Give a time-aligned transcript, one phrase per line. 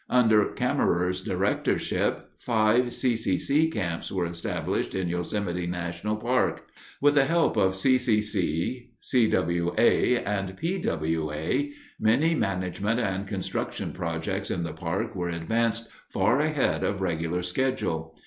[0.09, 3.69] Under Cammerer's directorship, five C.C.C.
[3.69, 6.63] camps were established in Yosemite National Park.
[7.01, 14.73] With the help of C.C.C., C.W.A., and P.W.A., many management and construction projects in the
[14.73, 18.17] park were advanced far ahead of regular schedule.